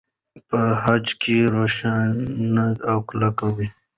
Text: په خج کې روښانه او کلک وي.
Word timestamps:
په 0.49 0.59
خج 0.81 1.05
کې 1.21 1.37
روښانه 1.55 2.65
او 2.91 2.97
کلک 3.09 3.37
وي. 3.55 3.67